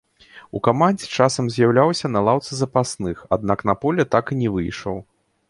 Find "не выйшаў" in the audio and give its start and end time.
4.43-4.95